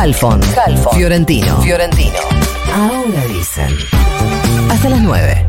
Halfon, 0.00 0.40
Halfon, 0.56 0.96
Fiorentino, 0.96 1.60
Fiorentino. 1.60 2.18
Ahora 2.72 3.26
dicen. 3.26 3.74
Hasta 4.70 4.90
las 4.90 5.00
9. 5.00 5.46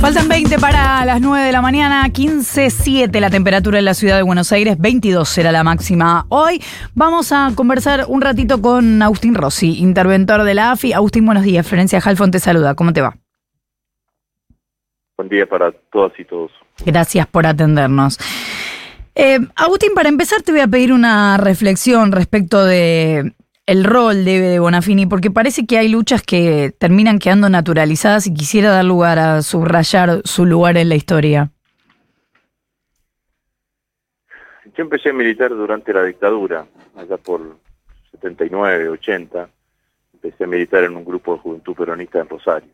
Faltan 0.00 0.26
20 0.28 0.58
para 0.58 1.04
las 1.04 1.20
9 1.20 1.44
de 1.44 1.52
la 1.52 1.60
mañana, 1.60 2.08
15.7 2.08 3.20
la 3.20 3.28
temperatura 3.28 3.78
en 3.78 3.84
la 3.84 3.92
ciudad 3.92 4.16
de 4.16 4.22
Buenos 4.22 4.50
Aires, 4.50 4.76
22 4.78 5.28
será 5.28 5.52
la 5.52 5.62
máxima 5.62 6.24
hoy. 6.30 6.62
Vamos 6.94 7.32
a 7.32 7.52
conversar 7.54 8.06
un 8.08 8.22
ratito 8.22 8.62
con 8.62 9.02
Agustín 9.02 9.34
Rossi, 9.34 9.78
interventor 9.78 10.44
de 10.44 10.54
la 10.54 10.70
AFI. 10.70 10.94
Agustín, 10.94 11.26
buenos 11.26 11.44
días. 11.44 11.66
Florencia 11.66 12.00
Halfon 12.02 12.30
te 12.30 12.38
saluda. 12.38 12.74
¿Cómo 12.74 12.94
te 12.94 13.02
va? 13.02 13.14
Buen 15.16 15.28
día 15.28 15.46
para 15.46 15.70
todas 15.70 16.18
y 16.18 16.24
todos. 16.24 16.50
Gracias 16.84 17.26
por 17.26 17.46
atendernos. 17.46 18.18
Eh, 19.14 19.38
Agustín, 19.54 19.94
para 19.94 20.08
empezar 20.08 20.42
te 20.42 20.50
voy 20.50 20.60
a 20.60 20.66
pedir 20.66 20.92
una 20.92 21.36
reflexión 21.36 22.10
respecto 22.10 22.64
de 22.64 23.32
el 23.66 23.84
rol 23.84 24.24
de, 24.24 24.40
de 24.40 24.58
Bonafini, 24.58 25.06
porque 25.06 25.30
parece 25.30 25.66
que 25.66 25.78
hay 25.78 25.88
luchas 25.88 26.22
que 26.22 26.74
terminan 26.78 27.18
quedando 27.18 27.48
naturalizadas 27.48 28.26
y 28.26 28.34
quisiera 28.34 28.70
dar 28.70 28.84
lugar 28.84 29.18
a 29.18 29.42
subrayar 29.42 30.20
su 30.24 30.44
lugar 30.44 30.76
en 30.76 30.88
la 30.88 30.96
historia. 30.96 31.50
Yo 34.76 34.82
empecé 34.82 35.10
a 35.10 35.12
militar 35.12 35.50
durante 35.50 35.92
la 35.92 36.02
dictadura, 36.02 36.66
allá 36.96 37.16
por 37.16 37.56
79, 38.10 38.88
80. 38.88 39.48
Empecé 40.14 40.44
a 40.44 40.46
militar 40.48 40.84
en 40.84 40.96
un 40.96 41.04
grupo 41.04 41.34
de 41.34 41.40
juventud 41.40 41.74
peronista 41.74 42.18
en 42.18 42.28
Rosario. 42.28 42.70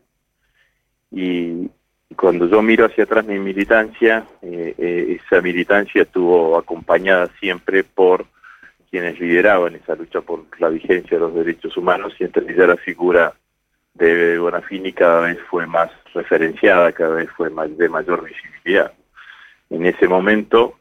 Y 1.11 1.69
cuando 2.15 2.47
yo 2.47 2.61
miro 2.61 2.85
hacia 2.85 3.05
atrás 3.05 3.25
mi 3.25 3.39
militancia, 3.39 4.25
eh, 4.41 4.75
eh, 4.77 5.19
esa 5.25 5.41
militancia 5.41 6.03
estuvo 6.03 6.57
acompañada 6.57 7.27
siempre 7.39 7.83
por 7.83 8.25
quienes 8.89 9.19
lideraban 9.19 9.75
esa 9.75 9.95
lucha 9.95 10.21
por 10.21 10.45
la 10.59 10.69
vigencia 10.69 11.17
de 11.17 11.21
los 11.21 11.33
derechos 11.33 11.75
humanos 11.77 12.13
y 12.19 12.25
entonces 12.25 12.55
ya 12.57 12.67
la 12.67 12.75
figura 12.75 13.33
de 13.93 14.37
Bonafini 14.37 14.93
cada 14.93 15.21
vez 15.21 15.37
fue 15.49 15.65
más 15.65 15.89
referenciada, 16.13 16.91
cada 16.91 17.15
vez 17.15 17.29
fue 17.31 17.49
de 17.49 17.89
mayor 17.89 18.25
visibilidad. 18.25 18.91
En 19.69 19.85
ese 19.85 20.07
momento 20.07 20.75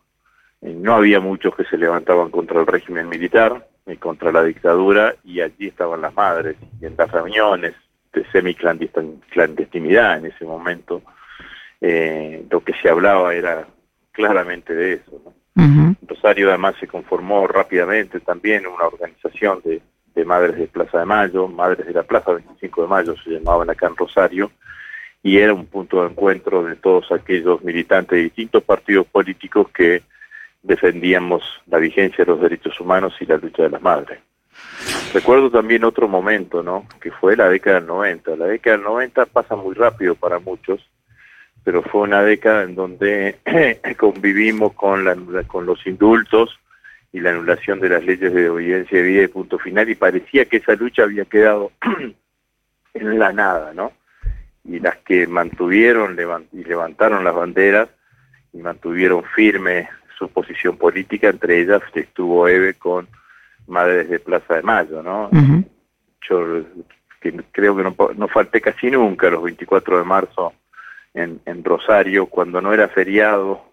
eh, 0.63 0.75
no 0.77 0.95
había 0.95 1.21
muchos 1.21 1.55
que 1.55 1.65
se 1.65 1.79
levantaban 1.79 2.31
contra 2.31 2.61
el 2.61 2.67
régimen 2.67 3.09
militar, 3.09 3.67
eh, 3.87 3.97
contra 3.97 4.33
la 4.33 4.43
dictadura, 4.43 5.15
y 5.25 5.41
allí 5.41 5.69
estaban 5.69 6.03
las 6.03 6.15
madres, 6.15 6.57
y 6.81 6.87
en 6.87 6.95
las 6.99 7.11
reuniones 7.11 7.75
de 8.13 8.25
semi-clandestinidad 8.31 10.19
en 10.19 10.27
ese 10.27 10.45
momento, 10.45 11.03
eh, 11.81 12.45
lo 12.51 12.63
que 12.63 12.73
se 12.75 12.89
hablaba 12.89 13.35
era 13.35 13.67
claramente 14.13 14.75
de 14.75 14.95
eso. 14.95 15.23
¿no? 15.25 15.97
Rosario 16.07 16.49
además 16.49 16.75
se 16.81 16.87
conformó 16.87 17.47
rápidamente 17.47 18.21
también 18.21 18.67
una 18.67 18.87
organización 18.87 19.61
de, 19.65 19.81
de, 20.15 20.25
Madres 20.25 20.57
de 20.57 20.67
Plaza 20.67 20.99
de 20.99 21.05
Mayo, 21.05 21.49
Madres 21.49 21.87
de 21.87 21.93
la 21.93 22.03
Plaza 22.03 22.33
25 22.33 22.83
de 22.83 22.89
Mayo 22.89 23.15
se 23.23 23.31
llamaban 23.31 23.71
acá 23.71 23.87
en 23.87 23.97
Rosario, 23.97 24.51
y 25.23 25.39
era 25.39 25.53
un 25.53 25.67
punto 25.67 26.03
de 26.03 26.11
encuentro 26.11 26.65
de 26.65 26.77
todos 26.77 27.13
aquellos 27.13 27.63
militantes 27.63 28.17
de 28.17 28.25
distintos 28.25 28.63
partidos 28.63 29.07
políticos 29.07 29.69
que 29.75 30.03
defendíamos 30.63 31.43
la 31.67 31.79
vigencia 31.79 32.25
de 32.25 32.33
los 32.33 32.41
derechos 32.41 32.79
humanos 32.81 33.15
y 33.21 33.27
la 33.27 33.37
lucha 33.37 33.65
de 33.65 33.71
las 33.71 33.83
madres. 33.83 34.19
Recuerdo 35.13 35.51
también 35.51 35.85
otro 35.85 36.09
momento, 36.09 36.63
¿no? 36.63 36.87
Que 37.01 37.11
fue 37.11 37.37
la 37.37 37.49
década 37.49 37.81
del 37.81 37.87
90. 37.87 38.37
La 38.37 38.47
década 38.47 38.77
del 38.77 38.85
90 38.85 39.27
pasa 39.27 39.57
muy 39.57 39.75
rápido 39.75 40.15
para 40.15 40.39
muchos, 40.39 40.81
pero 41.65 41.83
fue 41.83 42.03
una 42.03 42.23
década 42.23 42.63
en 42.63 42.75
donde 42.75 43.37
convivimos 43.99 44.73
con, 44.75 45.05
la, 45.05 45.17
con 45.47 45.67
los 45.67 45.87
indultos 45.87 46.59
y 47.13 47.21
la 47.21 47.31
anulación 47.31 47.81
de 47.81 47.89
las 47.89 48.05
leyes 48.05 48.33
de 48.33 48.49
obediencia 48.49 48.99
de 48.99 49.05
vida 49.05 49.23
y 49.23 49.29
punto 49.29 49.59
final, 49.59 49.89
y 49.91 49.95
parecía 49.95 50.45
que 50.45 50.59
esa 50.59 50.75
lucha 50.75 51.03
había 51.03 51.25
quedado 51.25 51.73
en 52.95 53.19
la 53.19 53.33
nada, 53.33 53.73
¿no? 53.75 53.93
Y 54.65 54.79
las 54.79 54.97
que 54.99 55.27
mantuvieron 55.27 56.17
y 56.53 56.65
levantaron 56.65 57.25
las 57.25 57.35
banderas 57.35 57.89
y 58.53 58.59
mantuvieron 58.59 59.25
firme 59.25 59.89
su 60.17 60.29
posición 60.29 60.77
política, 60.77 61.29
entre 61.29 61.61
ellas 61.61 61.83
estuvo 61.95 62.47
Eve 62.47 62.75
con 62.75 63.09
Madres 63.67 64.09
de 64.11 64.19
Plaza 64.19 64.57
de 64.57 64.63
Mayo, 64.63 65.03
¿no? 65.03 65.29
Uh 65.33 65.37
-huh. 65.37 65.65
Yo 66.29 66.65
que 67.21 67.33
creo 67.53 67.77
que 67.77 67.83
no, 67.83 67.95
no 68.17 68.29
falté 68.29 68.61
casi 68.61 68.91
nunca 68.91 69.31
los 69.31 69.43
24 69.43 69.99
de 69.99 70.05
marzo 70.05 70.55
en, 71.15 71.65
Rosario 71.65 72.27
cuando 72.27 72.61
no 72.61 72.73
era 72.73 72.89
feriado 72.89 73.65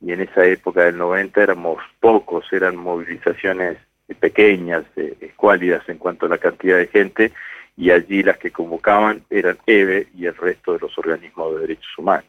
y 0.00 0.12
en 0.12 0.20
esa 0.20 0.44
época 0.44 0.84
del 0.84 0.98
90 0.98 1.42
éramos 1.42 1.82
pocos, 2.00 2.52
eran 2.52 2.76
movilizaciones 2.76 3.78
pequeñas, 4.20 4.84
eh, 4.96 5.16
escuálidas 5.20 5.88
en 5.88 5.98
cuanto 5.98 6.26
a 6.26 6.28
la 6.28 6.38
cantidad 6.38 6.76
de 6.76 6.88
gente 6.88 7.32
y 7.76 7.90
allí 7.90 8.22
las 8.22 8.38
que 8.38 8.50
convocaban 8.50 9.22
eran 9.30 9.58
EVE 9.66 10.08
y 10.14 10.26
el 10.26 10.36
resto 10.36 10.74
de 10.74 10.80
los 10.80 10.96
organismos 10.98 11.54
de 11.54 11.60
derechos 11.62 11.98
humanos. 11.98 12.26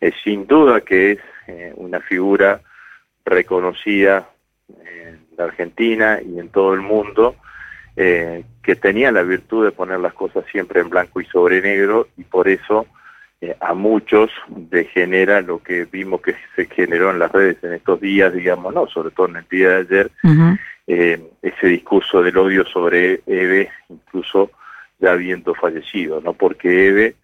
Eh, 0.00 0.12
sin 0.22 0.46
duda 0.46 0.80
que 0.80 1.12
es 1.12 1.18
eh, 1.46 1.72
una 1.76 2.00
figura 2.00 2.60
reconocida 3.24 4.28
en 4.68 5.26
la 5.36 5.44
Argentina 5.44 6.20
y 6.22 6.38
en 6.38 6.48
todo 6.48 6.74
el 6.74 6.80
mundo, 6.80 7.36
eh, 7.96 8.44
que 8.62 8.76
tenía 8.76 9.12
la 9.12 9.22
virtud 9.22 9.64
de 9.64 9.72
poner 9.72 10.00
las 10.00 10.14
cosas 10.14 10.44
siempre 10.50 10.80
en 10.80 10.90
blanco 10.90 11.20
y 11.20 11.26
sobre 11.26 11.62
negro 11.62 12.08
y 12.16 12.24
por 12.24 12.48
eso 12.48 12.86
eh, 13.44 13.56
a 13.60 13.74
muchos 13.74 14.30
degenera 14.48 15.42
lo 15.42 15.62
que 15.62 15.84
vimos 15.84 16.22
que 16.22 16.34
se 16.56 16.64
generó 16.64 17.10
en 17.10 17.18
las 17.18 17.30
redes 17.30 17.62
en 17.62 17.74
estos 17.74 18.00
días, 18.00 18.32
digamos, 18.32 18.72
no, 18.72 18.86
sobre 18.86 19.10
todo 19.10 19.28
en 19.28 19.36
el 19.36 19.46
día 19.50 19.68
de 19.68 19.76
ayer, 19.76 20.10
uh 20.22 20.28
-huh. 20.28 20.58
eh, 20.86 21.22
ese 21.42 21.66
discurso 21.66 22.22
del 22.22 22.38
odio 22.38 22.64
sobre 22.64 23.20
Eve, 23.26 23.70
incluso 23.90 24.50
ya 24.98 25.12
habiendo 25.12 25.54
fallecido, 25.54 26.22
¿no? 26.22 26.32
Porque 26.32 26.86
Eve 26.86 27.16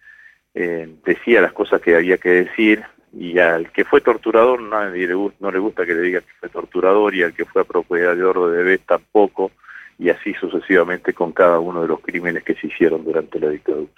eh, 0.53 0.87
decía 1.03 1.41
las 1.41 1.53
cosas 1.53 1.81
que 1.81 1.95
había 1.95 2.19
que 2.19 2.29
decir 2.29 2.83
y 3.13 3.39
al 3.39 3.71
que 3.71 3.83
fue 3.83 4.01
torturador 4.01 4.61
nadie 4.61 5.07
le, 5.07 5.15
no 5.39 5.51
le 5.51 5.59
gusta 5.59 5.87
que 5.87 5.95
le 5.95 6.01
diga 6.01 6.21
que 6.21 6.33
fue 6.39 6.49
torturador 6.49 7.15
y 7.15 7.23
al 7.23 7.33
que 7.33 7.45
fue 7.45 7.63
apropiador 7.63 8.51
de 8.51 8.61
Eve 8.61 8.77
tampoco 8.77 9.51
y 9.97 10.09
así 10.09 10.33
sucesivamente 10.35 11.13
con 11.13 11.31
cada 11.31 11.59
uno 11.59 11.81
de 11.81 11.87
los 11.87 11.99
crímenes 11.99 12.43
que 12.43 12.53
se 12.55 12.67
hicieron 12.67 13.03
durante 13.03 13.39
la 13.39 13.49
dictadura 13.49 13.91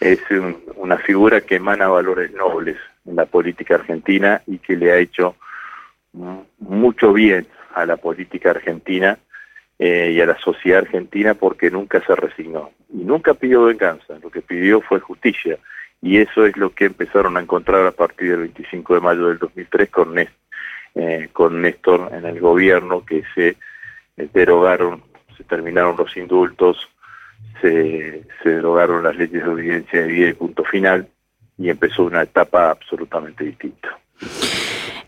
es 0.00 0.18
un, 0.30 0.62
una 0.76 0.98
figura 0.98 1.40
que 1.40 1.56
emana 1.56 1.88
valores 1.88 2.32
nobles 2.32 2.76
en 3.06 3.16
la 3.16 3.26
política 3.26 3.76
argentina 3.76 4.42
y 4.46 4.58
que 4.58 4.76
le 4.76 4.92
ha 4.92 4.98
hecho 4.98 5.36
mucho 6.58 7.12
bien 7.12 7.46
a 7.74 7.86
la 7.86 7.96
política 7.96 8.50
argentina 8.50 9.18
eh, 9.78 10.12
y 10.14 10.20
a 10.20 10.26
la 10.26 10.38
sociedad 10.38 10.80
argentina 10.80 11.34
porque 11.34 11.70
nunca 11.70 12.04
se 12.04 12.14
resignó 12.14 12.70
y 12.92 12.98
nunca 12.98 13.34
pidió 13.34 13.64
venganza, 13.64 14.18
lo 14.22 14.30
que 14.30 14.42
pidió 14.42 14.80
fue 14.80 15.00
justicia 15.00 15.58
y 16.02 16.18
eso 16.18 16.44
es 16.44 16.56
lo 16.56 16.74
que 16.74 16.86
empezaron 16.86 17.36
a 17.36 17.40
encontrar 17.40 17.86
a 17.86 17.92
partir 17.92 18.30
del 18.30 18.40
25 18.40 18.94
de 18.94 19.00
mayo 19.00 19.28
del 19.28 19.38
2003 19.38 19.90
con, 19.90 20.14
Néstor, 20.14 20.36
eh, 20.94 21.28
con 21.32 21.62
Néstor 21.62 22.10
en 22.12 22.26
el 22.26 22.40
gobierno 22.40 23.04
que 23.04 23.22
se 23.34 23.56
eh, 24.16 24.28
derogaron, 24.32 25.02
se 25.36 25.44
terminaron 25.44 25.96
los 25.96 26.16
indultos, 26.16 26.88
se, 27.60 28.24
se 28.42 28.48
derogaron 28.48 29.04
las 29.04 29.16
leyes 29.16 29.42
de 29.42 29.48
obediencia 29.48 30.00
de 30.00 30.06
vida 30.08 30.28
y 30.28 30.34
punto 30.34 30.64
final 30.64 31.08
y 31.58 31.68
empezó 31.68 32.04
una 32.04 32.22
etapa 32.22 32.70
absolutamente 32.70 33.44
distinta. 33.44 33.88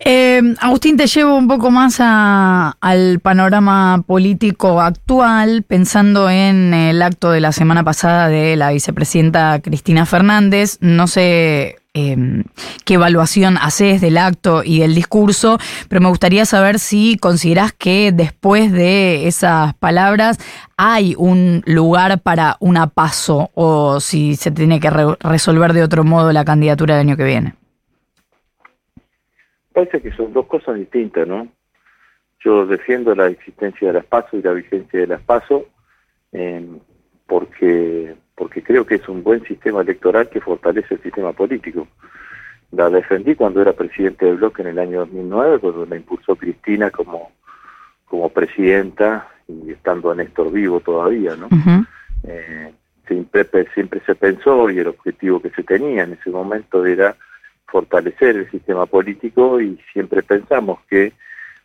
Eh, 0.06 0.43
Agustín, 0.61 0.97
te 0.97 1.06
llevo 1.06 1.37
un 1.37 1.49
poco 1.49 1.71
más 1.71 1.97
a, 1.99 2.77
al 2.81 3.21
panorama 3.21 4.03
político 4.06 4.81
actual, 4.81 5.62
pensando 5.62 6.28
en 6.28 6.75
el 6.75 7.00
acto 7.00 7.31
de 7.31 7.41
la 7.41 7.53
semana 7.53 7.83
pasada 7.84 8.29
de 8.29 8.56
la 8.56 8.70
vicepresidenta 8.70 9.61
Cristina 9.62 10.05
Fernández. 10.05 10.79
No 10.81 11.06
sé 11.06 11.76
eh, 11.94 12.17
qué 12.85 12.94
evaluación 12.94 13.56
haces 13.56 14.00
del 14.00 14.19
acto 14.19 14.62
y 14.64 14.81
del 14.81 14.94
discurso, 14.94 15.58
pero 15.88 16.00
me 16.00 16.08
gustaría 16.08 16.44
saber 16.44 16.79
si 16.81 17.17
considerás 17.17 17.73
que 17.73 18.11
después 18.12 18.73
de 18.73 19.29
esas 19.29 19.75
palabras 19.75 20.38
hay 20.76 21.14
un 21.17 21.62
lugar 21.67 22.20
para 22.20 22.56
una 22.58 22.88
paso 22.88 23.50
o 23.55 24.00
si 24.00 24.35
se 24.35 24.50
tiene 24.50 24.81
que 24.81 24.91
re 24.91 25.05
resolver 25.20 25.73
de 25.73 25.85
otro 25.85 26.02
modo 26.02 26.32
la 26.32 26.44
candidatura 26.44 26.96
del 26.96 27.06
año 27.06 27.17
que 27.17 27.25
viene. 27.25 27.55
Parece 29.73 30.02
que 30.02 30.12
son 30.12 30.32
dos 30.32 30.47
cosas 30.47 30.76
distintas, 30.76 31.26
¿no? 31.26 31.49
Yo 32.40 32.67
defiendo 32.67 33.14
la 33.14 33.29
existencia 33.29 33.88
de 33.88 33.94
las 33.94 34.05
PASO 34.05 34.37
y 34.37 34.43
la 34.43 34.52
vigencia 34.52 35.00
de 35.00 35.06
las 35.06 35.23
PASO 35.23 35.67
eh, 36.32 36.67
porque 37.26 38.17
porque 38.35 38.63
creo 38.63 38.85
que 38.85 38.97
es 38.97 39.09
un 39.09 39.23
buen 39.23 39.45
sistema 39.45 39.83
electoral 39.83 40.29
que 40.29 40.41
fortalece 40.41 40.95
el 40.95 41.03
sistema 41.03 41.33
político. 41.33 41.87
La 42.73 42.91
defendí 42.91 43.35
cuando 43.35 43.61
era 43.63 43.73
presidente 43.73 44.27
del 44.27 44.37
bloque 44.37 44.63
en 44.63 44.69
el 44.69 44.79
año 44.79 45.01
2009, 45.01 45.59
cuando 45.61 45.87
la 45.87 45.97
impulsó 45.97 46.35
Cristina 46.35 46.91
como, 46.91 47.31
como 48.07 48.29
presidenta 48.31 49.29
y 49.47 49.71
estando 49.71 50.15
Néstor 50.15 50.51
vivo 50.51 50.81
todavía, 50.81 51.37
¿no? 51.37 51.47
Uh 51.47 51.51
-huh. 51.51 51.87
eh, 52.25 52.73
siempre, 53.07 53.47
siempre 53.75 54.01
se 54.05 54.15
pensó 54.15 54.71
y 54.71 54.79
el 54.79 54.89
objetivo 54.89 55.41
que 55.41 55.51
se 55.51 55.63
tenía 55.63 56.05
en 56.05 56.15
ese 56.15 56.31
momento 56.31 56.85
era 56.85 57.15
fortalecer 57.67 58.37
el 58.37 58.51
sistema 58.51 58.87
político 58.87 59.61
y 59.61 59.79
siempre 59.93 60.23
pensamos 60.23 60.81
que 60.89 61.13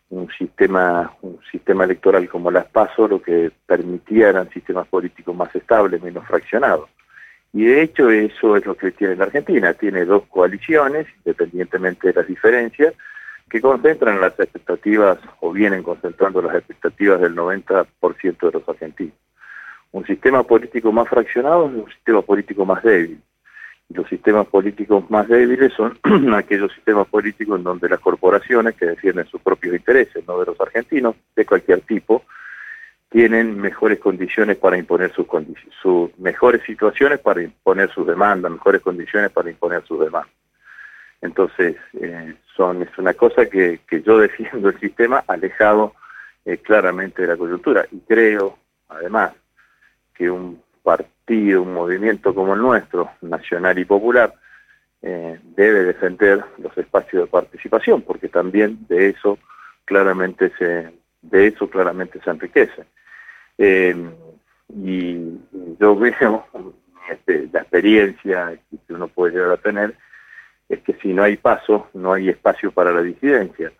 un 0.09 0.29
sistema 0.31 1.13
un 1.21 1.39
sistema 1.51 1.83
electoral 1.83 2.27
como 2.29 2.51
las 2.51 2.65
PASO 2.65 3.07
lo 3.07 3.21
que 3.21 3.51
permitía 3.65 4.29
eran 4.29 4.49
sistemas 4.49 4.87
políticos 4.87 5.35
más 5.35 5.55
estables, 5.55 6.01
menos 6.01 6.25
fraccionados. 6.25 6.89
Y 7.53 7.65
de 7.65 7.81
hecho 7.81 8.09
eso 8.09 8.55
es 8.55 8.65
lo 8.65 8.75
que 8.75 8.91
tiene 8.91 9.15
la 9.15 9.25
Argentina, 9.25 9.73
tiene 9.73 10.05
dos 10.05 10.23
coaliciones, 10.27 11.07
independientemente 11.17 12.07
de 12.07 12.13
las 12.13 12.27
diferencias, 12.27 12.93
que 13.49 13.61
concentran 13.61 14.21
las 14.21 14.39
expectativas 14.39 15.17
o 15.39 15.51
vienen 15.51 15.81
concentrando 15.81 16.41
las 16.41 16.55
expectativas 16.55 17.19
del 17.19 17.35
90% 17.35 17.87
de 18.39 18.51
los 18.51 18.69
argentinos. 18.69 19.15
Un 19.91 20.05
sistema 20.05 20.43
político 20.43 20.91
más 20.91 21.09
fraccionado 21.09 21.67
es 21.67 21.73
un 21.73 21.91
sistema 21.91 22.21
político 22.21 22.63
más 22.63 22.83
débil. 22.83 23.19
Los 23.89 24.07
sistemas 24.07 24.45
políticos 24.47 25.09
más 25.09 25.27
débiles 25.27 25.73
son 25.73 25.97
aquellos 26.35 26.71
sistemas 26.73 27.07
políticos 27.07 27.57
en 27.57 27.63
donde 27.63 27.89
las 27.89 27.99
corporaciones 27.99 28.75
que 28.75 28.85
defienden 28.85 29.25
sus 29.27 29.41
propios 29.41 29.75
intereses, 29.75 30.25
no 30.27 30.39
de 30.39 30.45
los 30.45 30.61
argentinos, 30.61 31.15
de 31.35 31.45
cualquier 31.45 31.81
tipo, 31.81 32.23
tienen 33.09 33.59
mejores 33.59 33.99
condiciones 33.99 34.57
para 34.57 34.77
imponer 34.77 35.11
sus 35.13 35.25
condiciones, 35.25 35.73
sus 35.81 36.17
mejores 36.19 36.61
situaciones 36.63 37.19
para 37.19 37.41
imponer 37.41 37.89
sus 37.91 38.05
demandas, 38.05 38.51
mejores 38.51 38.81
condiciones 38.81 39.31
para 39.31 39.49
imponer 39.49 39.83
sus 39.85 39.99
demandas. 39.99 40.31
Entonces, 41.21 41.75
eh, 41.99 42.35
son, 42.55 42.83
es 42.83 42.97
una 42.97 43.13
cosa 43.13 43.47
que, 43.47 43.81
que, 43.87 44.01
yo 44.03 44.17
defiendo 44.19 44.69
el 44.69 44.79
sistema 44.79 45.23
alejado 45.27 45.95
eh, 46.45 46.57
claramente 46.57 47.23
de 47.23 47.27
la 47.29 47.37
coyuntura. 47.37 47.85
Y 47.91 47.99
creo, 48.01 48.57
además, 48.87 49.33
que 50.13 50.29
un 50.29 50.61
partido, 50.83 51.18
un 51.29 51.73
movimiento 51.73 52.33
como 52.33 52.53
el 52.53 52.61
nuestro, 52.61 53.11
nacional 53.21 53.77
y 53.77 53.85
popular, 53.85 54.33
eh, 55.01 55.39
debe 55.55 55.83
defender 55.83 56.43
los 56.57 56.77
espacios 56.77 57.23
de 57.23 57.27
participación, 57.27 58.01
porque 58.01 58.27
también 58.27 58.79
de 58.87 59.09
eso 59.09 59.37
claramente 59.85 60.51
se, 60.57 60.91
de 61.21 61.47
eso 61.47 61.69
claramente 61.69 62.19
se 62.21 62.29
enriquece. 62.29 62.85
Eh, 63.57 63.95
y 64.75 65.39
yo 65.79 65.95
veo 65.95 66.45
este, 67.09 67.49
la 67.51 67.61
experiencia 67.61 68.59
que 68.87 68.93
uno 68.93 69.07
puede 69.07 69.33
llegar 69.33 69.51
a 69.51 69.57
tener 69.57 69.95
es 70.67 70.79
que 70.81 70.93
si 71.01 71.13
no 71.13 71.23
hay 71.23 71.37
paso, 71.37 71.89
no 71.93 72.13
hay 72.13 72.29
espacio 72.29 72.71
para 72.71 72.91
la 72.91 73.01
disidencia. 73.01 73.71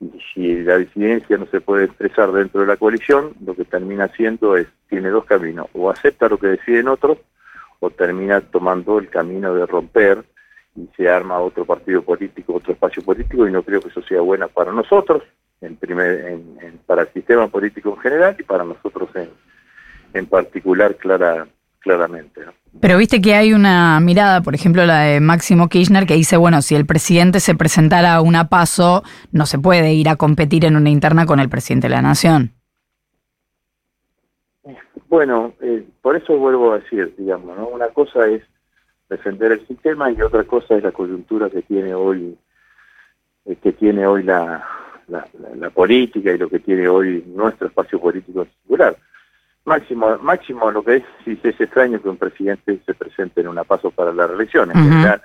Y 0.00 0.20
si 0.32 0.62
la 0.62 0.78
disidencia 0.78 1.36
no 1.38 1.46
se 1.46 1.60
puede 1.60 1.86
expresar 1.86 2.30
dentro 2.32 2.60
de 2.60 2.66
la 2.66 2.76
coalición, 2.76 3.34
lo 3.44 3.54
que 3.54 3.64
termina 3.64 4.04
haciendo 4.04 4.56
es, 4.56 4.68
tiene 4.88 5.08
dos 5.08 5.24
caminos, 5.24 5.66
o 5.72 5.90
acepta 5.90 6.28
lo 6.28 6.38
que 6.38 6.46
deciden 6.48 6.88
otros, 6.88 7.18
o 7.80 7.90
termina 7.90 8.40
tomando 8.40 8.98
el 8.98 9.08
camino 9.08 9.54
de 9.54 9.66
romper 9.66 10.24
y 10.76 10.88
se 10.96 11.08
arma 11.08 11.40
otro 11.40 11.64
partido 11.64 12.02
político, 12.02 12.54
otro 12.54 12.72
espacio 12.72 13.02
político, 13.02 13.46
y 13.48 13.52
no 13.52 13.62
creo 13.62 13.80
que 13.80 13.88
eso 13.88 14.02
sea 14.02 14.20
bueno 14.20 14.48
para 14.48 14.72
nosotros, 14.72 15.22
en 15.60 15.76
primer, 15.76 16.38
para 16.86 17.02
el 17.02 17.08
sistema 17.12 17.48
político 17.48 17.94
en 17.94 18.00
general 18.00 18.36
y 18.38 18.44
para 18.44 18.64
nosotros 18.64 19.08
en, 19.16 19.30
en 20.14 20.26
particular 20.26 20.96
clara, 20.96 21.48
claramente. 21.80 22.42
Pero 22.80 22.98
viste 22.98 23.20
que 23.20 23.34
hay 23.34 23.52
una 23.52 23.98
mirada, 24.00 24.40
por 24.40 24.54
ejemplo, 24.54 24.84
la 24.86 25.00
de 25.00 25.20
Máximo 25.20 25.68
Kirchner, 25.68 26.06
que 26.06 26.14
dice, 26.14 26.36
bueno, 26.36 26.62
si 26.62 26.74
el 26.74 26.86
presidente 26.86 27.40
se 27.40 27.54
presentara 27.54 28.14
a 28.14 28.20
una 28.20 28.48
paso, 28.48 29.02
no 29.32 29.46
se 29.46 29.58
puede 29.58 29.94
ir 29.94 30.08
a 30.08 30.16
competir 30.16 30.64
en 30.64 30.76
una 30.76 30.90
interna 30.90 31.26
con 31.26 31.40
el 31.40 31.48
presidente 31.48 31.88
de 31.88 31.94
la 31.94 32.02
nación. 32.02 32.52
Bueno, 35.08 35.54
eh, 35.62 35.84
por 36.02 36.16
eso 36.16 36.36
vuelvo 36.36 36.72
a 36.72 36.80
decir, 36.80 37.14
digamos, 37.16 37.56
¿no? 37.56 37.68
Una 37.68 37.88
cosa 37.88 38.26
es 38.26 38.42
defender 39.08 39.52
el 39.52 39.66
sistema 39.66 40.10
y 40.12 40.20
otra 40.20 40.44
cosa 40.44 40.76
es 40.76 40.82
la 40.82 40.92
coyuntura 40.92 41.48
que 41.48 41.62
tiene 41.62 41.94
hoy, 41.94 42.36
eh, 43.46 43.56
que 43.56 43.72
tiene 43.72 44.06
hoy 44.06 44.22
la, 44.22 44.66
la, 45.08 45.26
la, 45.56 45.70
política 45.70 46.32
y 46.32 46.38
lo 46.38 46.50
que 46.50 46.58
tiene 46.58 46.88
hoy 46.88 47.24
nuestro 47.26 47.68
espacio 47.68 47.98
político 47.98 48.42
en 48.42 48.50
singular. 48.62 48.96
Máximo, 49.68 50.18
máximo 50.18 50.70
lo 50.70 50.82
que 50.82 50.96
es, 50.96 51.02
si 51.24 51.38
es 51.42 51.60
extraño 51.60 52.00
que 52.00 52.08
un 52.08 52.16
presidente 52.16 52.80
se 52.84 52.94
presente 52.94 53.40
en 53.42 53.48
una 53.48 53.64
paso 53.64 53.90
para 53.90 54.12
la 54.12 54.26
reelección. 54.26 54.70
En 54.70 54.82
general, 54.82 55.22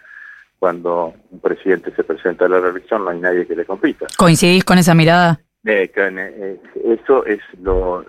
cuando 0.59 1.13
un 1.31 1.39
presidente 1.39 1.93
se 1.95 2.03
presenta 2.03 2.45
a 2.45 2.49
la 2.49 2.59
reelección 2.59 3.03
no 3.03 3.11
hay 3.11 3.19
nadie 3.19 3.47
que 3.47 3.55
le 3.55 3.65
compita. 3.65 4.07
¿Coincidís 4.17 4.63
con 4.63 4.77
esa 4.77 4.93
mirada? 4.93 5.39
Eh, 5.65 5.89
eh, 5.95 6.59
eso 6.85 7.25
es 7.25 7.39
lo, 7.61 8.05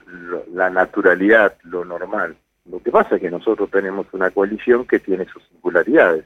la 0.53 0.71
naturalidad, 0.71 1.55
lo 1.63 1.85
normal. 1.85 2.37
Lo 2.71 2.81
que 2.83 2.91
pasa 2.91 3.17
es 3.17 3.21
que 3.21 3.31
nosotros 3.31 3.71
tenemos 3.71 4.07
una 4.13 4.31
coalición 4.31 4.87
que 4.87 4.99
tiene 4.99 5.25
sus 5.27 5.43
singularidades. 5.49 6.25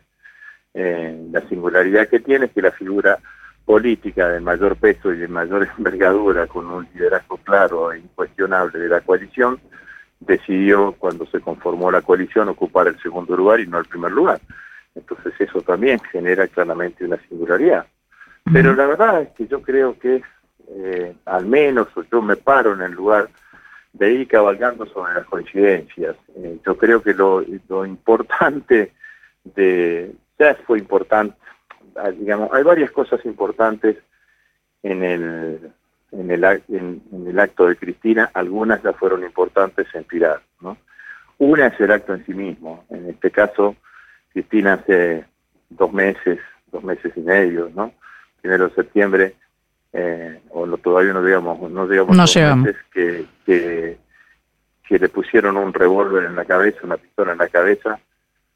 Eh, 0.72 1.28
la 1.30 1.40
singularidad 1.48 2.08
que 2.08 2.20
tiene 2.20 2.46
es 2.46 2.52
que 2.52 2.62
la 2.62 2.70
figura 2.70 3.18
política 3.64 4.28
de 4.28 4.40
mayor 4.40 4.76
peso 4.76 5.12
y 5.12 5.18
de 5.18 5.28
mayor 5.28 5.68
envergadura, 5.76 6.46
con 6.46 6.66
un 6.66 6.88
liderazgo 6.94 7.36
claro 7.38 7.92
e 7.92 7.98
incuestionable 7.98 8.78
de 8.78 8.88
la 8.88 9.00
coalición, 9.02 9.60
decidió 10.20 10.92
cuando 10.92 11.26
se 11.26 11.40
conformó 11.40 11.90
la 11.90 12.02
coalición 12.02 12.48
ocupar 12.48 12.88
el 12.88 13.00
segundo 13.00 13.36
lugar 13.36 13.60
y 13.60 13.66
no 13.66 13.78
el 13.78 13.84
primer 13.84 14.12
lugar. 14.12 14.40
Entonces 14.94 15.32
eso 15.38 15.60
también 15.62 16.00
genera 16.10 16.46
claramente 16.48 17.04
una 17.04 17.18
singularidad. 17.28 17.86
Pero 18.52 18.74
la 18.74 18.86
verdad 18.86 19.22
es 19.22 19.28
que 19.30 19.46
yo 19.46 19.62
creo 19.62 19.98
que 19.98 20.22
eh, 20.70 21.14
al 21.26 21.46
menos 21.46 21.88
yo 22.10 22.22
me 22.22 22.36
paro 22.36 22.74
en 22.74 22.82
el 22.82 22.92
lugar 22.92 23.28
de 23.92 24.12
ir 24.12 24.28
cabalgando 24.28 24.86
sobre 24.86 25.14
las 25.14 25.26
coincidencias. 25.26 26.16
Eh, 26.36 26.58
yo 26.64 26.76
creo 26.76 27.02
que 27.02 27.14
lo, 27.14 27.44
lo 27.68 27.86
importante 27.86 28.92
de, 29.44 30.14
ya 30.38 30.54
fue 30.66 30.78
importante, 30.78 31.36
ah, 31.96 32.10
digamos, 32.10 32.50
hay 32.52 32.62
varias 32.62 32.90
cosas 32.90 33.24
importantes 33.24 33.96
en 34.82 35.02
el, 35.02 35.72
en 36.12 36.30
el, 36.30 36.44
en, 36.44 37.02
el 37.26 37.38
acto 37.38 37.66
de 37.66 37.76
Cristina, 37.76 38.30
algunas 38.34 38.82
ya 38.82 38.92
fueron 38.92 39.24
importantes 39.24 39.86
en 39.94 40.04
Pilar, 40.04 40.40
¿no? 40.60 40.76
Una 41.38 41.66
es 41.68 41.80
el 41.80 41.90
acto 41.92 42.14
en 42.14 42.24
sí 42.26 42.34
mismo, 42.34 42.84
en 42.90 43.08
este 43.10 43.30
caso 43.30 43.76
Cristina 44.32 44.74
hace 44.74 45.24
dos 45.70 45.92
meses, 45.92 46.38
dos 46.72 46.82
meses 46.82 47.12
y 47.16 47.20
medio, 47.20 47.70
¿no? 47.74 47.92
Primero 48.40 48.68
de 48.68 48.74
septiembre, 48.74 49.34
eh, 49.92 50.40
o 50.50 50.66
no, 50.66 50.78
todavía 50.78 51.12
no 51.12 51.24
digamos, 51.24 51.70
no 51.70 51.86
digamos 51.86 52.16
no 52.16 52.56
meses, 52.56 52.76
que, 52.92 53.26
que, 53.44 53.98
que, 54.86 54.98
le 54.98 55.08
pusieron 55.08 55.56
un 55.56 55.72
revólver 55.72 56.24
en 56.24 56.36
la 56.36 56.44
cabeza, 56.44 56.78
una 56.82 56.96
pistola 56.96 57.32
en 57.32 57.38
la 57.38 57.48
cabeza, 57.48 57.98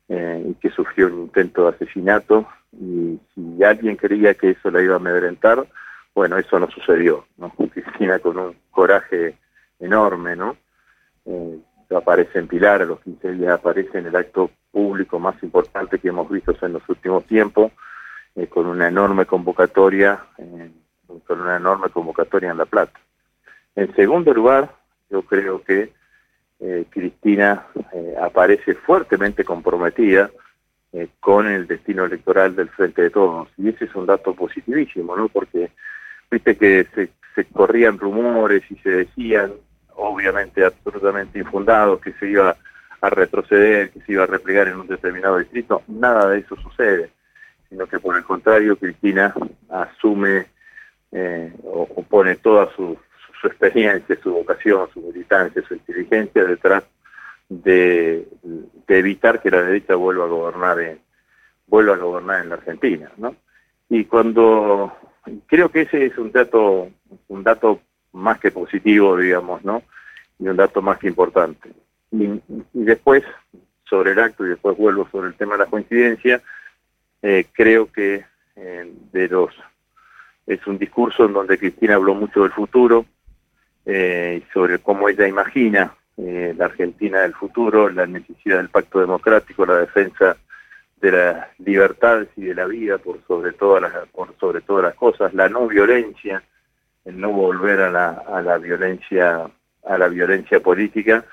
eh, 0.08 0.44
y 0.50 0.54
que 0.54 0.71
sufrió 0.71 1.06
un 1.06 1.23
intento 1.23 1.64
de 1.64 1.76
asesinato, 1.76 2.47
y 2.73 3.18
si 3.35 3.64
alguien 3.64 3.97
creía 3.97 4.35
que 4.35 4.50
eso 4.50 4.71
la 4.71 4.82
iba 4.82 4.94
a 4.94 4.97
amedrentar, 4.97 5.66
bueno, 6.14 6.37
eso 6.38 6.59
no 6.59 6.71
sucedió, 6.71 7.26
¿no? 7.37 7.50
Cristina 7.50 8.19
con 8.19 8.38
un 8.38 8.57
coraje 8.71 9.37
enorme, 9.81 10.37
¿no? 10.37 10.57
Eh, 11.25 11.59
aparece 11.90 12.38
en 12.38 12.49
Pilar, 12.49 12.83
a 12.83 12.87
los 12.87 13.00
15 13.00 13.33
días 13.33 13.52
aparece 13.52 13.99
en 13.99 14.07
el 14.07 14.16
acto 14.16 14.50
público 14.71 15.19
más 15.19 15.40
importante 15.42 15.99
que 15.99 16.09
hemos 16.09 16.31
visto 16.31 16.54
en 16.62 16.75
los 16.75 16.88
últimos 16.88 17.25
tiempos, 17.25 17.73
eh, 18.35 18.47
con 18.47 18.66
una 18.66 18.88
enorme 18.88 19.26
convocatoria, 19.26 20.25
eh, 20.38 20.71
con 21.26 21.40
una 21.40 21.57
enorme 21.57 21.90
convocatoria 21.90 22.50
en 22.50 22.59
La 22.59 22.66
Plata. 22.66 22.99
En 23.76 23.95
segundo 23.95 24.33
lugar, 24.33 24.75
yo 25.11 25.23
creo 25.23 25.62
que 25.62 25.92
Cristina 26.90 27.66
aparece 28.21 28.75
fuertemente 28.75 29.45
comprometida 29.45 30.31
con 31.19 31.49
el 31.49 31.66
destino 31.66 32.04
electoral 32.04 32.54
del 32.54 32.69
Frente 32.69 33.02
de 33.02 33.11
Todos, 33.11 33.49
y 33.57 33.69
ese 33.69 33.87
es 33.87 33.95
un 33.97 34.07
dato 34.07 34.33
positivísimo, 34.33 35.16
¿no? 35.16 35.26
Porque 35.28 35.73
viste 36.33 36.57
que 36.57 36.87
se, 37.35 37.45
corrían 37.53 37.99
rumores 37.99 38.62
y 38.71 38.77
se 38.77 38.91
decían, 38.91 39.53
obviamente 39.95 40.65
absolutamente 40.65 41.39
infundados, 41.39 42.01
que 42.01 42.12
se 42.15 42.31
iba 42.31 42.57
a 43.01 43.11
retroceder, 43.11 43.91
que 43.91 44.01
se 44.01 44.12
iba 44.12 44.25
a 44.25 44.27
replegar 44.27 44.69
en 44.69 44.81
un 44.81 44.87
determinado 44.87 45.39
distrito. 45.39 45.83
Nada 45.89 46.29
de 46.29 46.39
eso 46.39 46.57
sucede, 46.57 47.11
sino 47.69 47.87
que 47.87 47.99
por 47.99 48.17
el 48.17 48.25
contrario, 48.25 48.77
Cristina 48.77 49.35
asume 49.69 50.47
eh, 51.12 51.53
o, 51.65 51.87
pone 52.09 52.37
toda 52.37 52.71
su, 52.75 52.97
experiencia, 53.45 54.17
su 54.23 54.33
vocación, 54.33 54.89
su 54.95 55.01
militancia, 55.01 55.62
su 55.67 55.75
inteligencia 55.75 56.45
detrás 56.45 56.85
de, 57.49 58.29
de, 58.87 58.99
evitar 58.99 59.43
que 59.43 59.51
la 59.51 59.62
derecha 59.62 59.97
vuelva 59.97 60.25
a 60.25 60.29
gobernar 60.29 60.81
en, 60.81 61.01
vuelva 61.67 61.95
a 61.95 61.99
gobernar 61.99 62.43
en 62.43 62.49
la 62.51 62.55
Argentina, 62.55 63.11
¿no? 63.17 63.35
Y 63.89 64.05
cuando 64.05 64.97
creo 65.47 65.71
que 65.71 65.83
ese 65.83 66.07
es 66.07 66.19
un 66.19 66.33
dato, 66.33 66.88
un 67.29 67.43
dato 67.43 67.81
más 68.12 68.38
que 68.38 68.50
positivo, 68.50 69.17
digamos, 69.17 69.64
¿no? 69.64 69.83
Y 70.38 70.49
un 70.49 70.57
dato 70.57 70.83
más 70.83 70.99
que 70.99 71.09
importante. 71.09 71.71
Y, 72.11 72.41
después, 72.73 73.25
sobre 73.88 74.12
el 74.12 74.19
acto, 74.19 74.45
y 74.45 74.50
después 74.50 74.76
vuelvo 74.76 75.09
sobre 75.11 75.29
el 75.29 75.35
tema 75.35 75.52
de 75.52 75.59
la 75.59 75.67
coincidencia, 75.67 76.43
eh, 77.23 77.47
creo 77.52 77.91
que 77.91 78.25
eh, 78.57 78.93
de 79.12 79.29
los 79.29 79.55
es 80.47 80.67
un 80.67 80.79
discurso 80.79 81.25
en 81.25 81.33
donde 81.33 81.59
Cristina 81.59 81.95
habló 81.95 82.14
mucho 82.14 82.43
del 82.43 82.50
futuro, 82.50 83.07
eh, 83.87 84.43
sobre 84.52 84.79
cómo 84.79 85.09
ella 85.09 85.26
imagina 85.26 85.95
eh, 86.17 86.55
la 86.57 86.67
Argentina 86.67 87.21
del 87.21 87.35
futuro, 87.35 87.88
la 87.88 88.07
necesidad 88.07 88.59
del 88.59 88.69
pacto 88.69 89.00
democrático, 89.00 89.67
la 89.67 89.79
defensa 89.79 90.37
de 91.02 91.11
las 91.11 91.49
libertades 91.59 92.28
y 92.37 92.44
de 92.44 92.54
la 92.54 92.64
vida 92.66 92.97
por 92.97 93.18
sobre 93.26 93.52
todas 93.52 93.82
las 93.82 93.92
por 94.09 94.35
sobre 94.38 94.61
todas 94.61 94.85
las 94.85 94.94
cosas, 94.94 95.35
la 95.35 95.49
no 95.49 95.66
violencia, 95.66 96.42
el 97.04 97.21
no 97.21 97.30
volver 97.32 97.80
a 97.80 97.90
la, 97.90 98.11
a 98.11 98.40
la 98.40 98.56
violencia 98.56 99.50
a 99.85 99.99
la 99.99 100.06
violencia 100.06 100.61
política, 100.61 101.25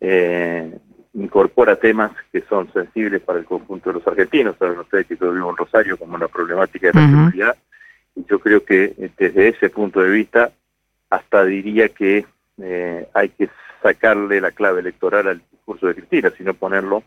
eh, 0.00 0.76
incorpora 1.14 1.76
temas 1.76 2.10
que 2.32 2.40
son 2.42 2.72
sensibles 2.72 3.22
para 3.22 3.38
el 3.38 3.44
conjunto 3.44 3.90
de 3.90 4.00
los 4.00 4.06
argentinos. 4.08 4.56
Saben 4.58 4.80
ustedes 4.80 5.06
que 5.06 5.16
yo 5.16 5.32
vivo 5.32 5.50
en 5.50 5.56
Rosario 5.56 5.96
como 5.96 6.18
la 6.18 6.26
problemática 6.26 6.88
de 6.88 7.00
la 7.00 7.08
seguridad 7.08 7.56
y 8.16 8.24
yo 8.24 8.40
creo 8.40 8.64
que 8.64 8.92
eh, 8.98 9.10
desde 9.16 9.48
ese 9.48 9.70
punto 9.70 10.00
de 10.00 10.10
vista 10.10 10.50
hasta 11.10 11.44
diría 11.44 11.90
que 11.90 12.26
eh, 12.60 13.08
hay 13.14 13.28
que 13.28 13.48
sacarle 13.80 14.40
la 14.40 14.50
clave 14.50 14.80
electoral 14.80 15.28
al 15.28 15.42
discurso 15.52 15.86
de 15.86 15.94
Cristina, 15.94 16.32
sino 16.36 16.54
ponerlo 16.54 17.04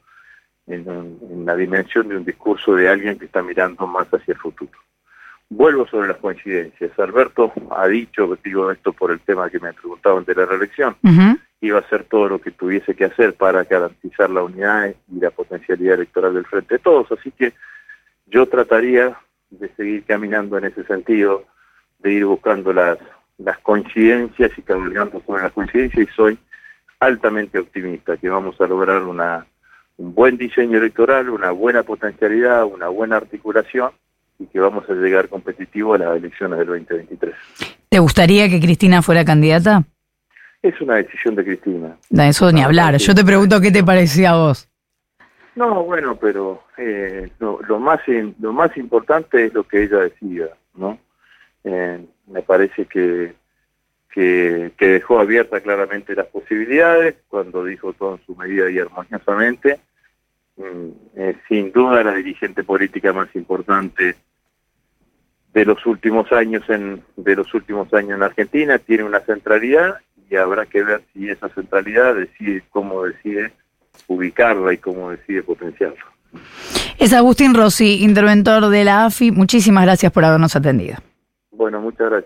en, 0.67 1.45
la 1.45 1.55
dimensión 1.55 2.07
de 2.09 2.17
un 2.17 2.25
discurso 2.25 2.75
de 2.75 2.89
alguien 2.89 3.17
que 3.19 3.25
está 3.25 3.41
mirando 3.41 3.85
más 3.87 4.07
hacia 4.07 4.33
el 4.33 4.39
futuro. 4.39 4.71
Vuelvo 5.49 5.85
sobre 5.87 6.07
las 6.07 6.17
coincidencias. 6.17 6.97
Alberto 6.97 7.53
ha 7.71 7.87
dicho, 7.87 8.37
digo 8.43 8.71
esto 8.71 8.93
por 8.93 9.11
el 9.11 9.19
tema 9.19 9.49
que 9.49 9.59
me 9.59 9.73
preguntaban 9.73 10.25
de 10.25 10.33
la 10.33 10.45
reelección, 10.45 10.95
iba 11.61 11.77
a 11.77 11.81
hacer 11.81 12.05
todo 12.05 12.29
lo 12.29 12.41
que 12.41 12.51
tuviese 12.51 12.95
que 12.95 13.05
hacer 13.05 13.33
para 13.35 13.63
garantizar 13.63 14.29
la 14.29 14.43
unidad 14.43 14.93
y 15.11 15.19
la 15.19 15.29
potencialidad 15.29 15.95
electoral 15.95 16.33
del 16.33 16.45
Frente 16.45 16.75
de 16.75 16.79
Todos. 16.79 17.11
Así 17.11 17.31
que 17.31 17.53
yo 18.25 18.47
trataría 18.47 19.17
de 19.51 19.69
seguir 19.75 20.03
caminando 20.03 20.57
en 20.57 20.65
ese 20.65 20.83
sentido, 20.85 21.45
de 21.99 22.11
ir 22.11 22.25
buscando 22.25 22.73
las, 22.73 22.97
las 23.37 23.59
coincidencias 23.59 24.51
y 24.57 24.61
caminando 24.63 25.21
sobre 25.25 25.43
las 25.43 25.51
coincidencias 25.51 26.07
y 26.07 26.11
soy 26.13 26.39
altamente 26.99 27.59
optimista 27.59 28.17
que 28.17 28.29
vamos 28.29 28.59
a 28.59 28.67
lograr 28.67 29.03
una 29.03 29.45
un 29.97 30.13
buen 30.13 30.37
diseño 30.37 30.77
electoral, 30.77 31.29
una 31.29 31.51
buena 31.51 31.83
potencialidad, 31.83 32.65
una 32.65 32.89
buena 32.89 33.17
articulación 33.17 33.91
y 34.39 34.45
que 34.47 34.59
vamos 34.59 34.89
a 34.89 34.93
llegar 34.93 35.29
competitivo 35.29 35.93
a 35.93 35.97
las 35.97 36.17
elecciones 36.17 36.59
del 36.59 36.67
2023. 36.67 37.35
¿Te 37.89 37.99
gustaría 37.99 38.49
que 38.49 38.59
Cristina 38.59 39.01
fuera 39.01 39.23
candidata? 39.23 39.83
Es 40.61 40.79
una 40.81 40.95
decisión 40.95 41.35
de 41.35 41.45
Cristina. 41.45 41.95
No, 42.09 42.23
eso 42.23 42.51
ni 42.51 42.61
hablar. 42.61 42.97
Yo 42.97 43.13
te 43.13 43.23
pregunto 43.23 43.61
qué 43.61 43.71
te 43.71 43.83
parecía 43.83 44.31
a 44.31 44.37
vos. 44.37 44.67
No, 45.55 45.83
bueno, 45.83 46.17
pero 46.17 46.63
eh, 46.77 47.29
lo, 47.39 47.79
más 47.79 48.01
lo 48.39 48.51
más 48.51 48.75
importante 48.75 49.45
es 49.45 49.53
lo 49.53 49.63
que 49.63 49.83
ella 49.83 49.99
decida, 49.99 50.49
¿no? 50.75 50.97
Eh, 51.63 52.03
me 52.27 52.41
parece 52.41 52.85
que, 52.85 53.33
que, 54.15 54.71
que 54.77 54.87
dejó 54.87 55.19
abiertas 55.19 55.61
claramente 55.61 56.15
las 56.15 56.27
posibilidades 56.27 57.15
cuando 57.27 57.65
dijo 57.65 57.91
todo 57.91 58.15
en 58.15 58.25
su 58.25 58.33
medida 58.33 58.71
y 58.71 58.79
armoniosamente 58.79 59.77
eh, 60.57 61.35
sin 61.49 61.73
duda 61.73 62.01
la 62.01 62.13
dirigente 62.13 62.63
política 62.63 63.11
más 63.11 63.27
importante 63.35 64.15
de 65.53 65.65
los 65.65 65.85
últimos 65.85 66.31
años 66.31 66.63
en 66.69 67.03
de 67.17 67.35
los 67.35 67.53
últimos 67.53 67.93
años 67.93 68.11
en 68.11 68.23
Argentina 68.23 68.79
tiene 68.79 69.03
una 69.03 69.19
centralidad 69.19 69.97
y 70.29 70.37
habrá 70.37 70.65
que 70.65 70.81
ver 70.81 71.01
si 71.11 71.29
esa 71.29 71.49
centralidad 71.49 72.15
decide 72.15 72.63
cómo 72.69 73.03
decide 73.03 73.51
ubicarla 74.07 74.71
y 74.71 74.77
cómo 74.77 75.11
decide 75.11 75.43
potenciarla. 75.43 76.05
Es 76.97 77.11
Agustín 77.11 77.53
Rossi, 77.53 78.01
interventor 78.03 78.69
de 78.69 78.85
la 78.85 79.05
AFI. 79.05 79.31
Muchísimas 79.31 79.83
gracias 79.83 80.11
por 80.13 80.23
habernos 80.23 80.55
atendido. 80.55 80.95
Bueno, 81.51 81.81
muchas 81.81 82.09
gracias. 82.09 82.23